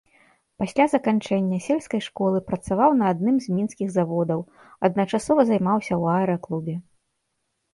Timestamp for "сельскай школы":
1.65-2.39